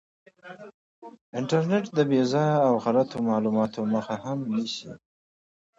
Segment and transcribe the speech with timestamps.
[1.37, 4.91] انټرنیټ د بې ځایه او غلطو معلوماتو مخه هم نیسي.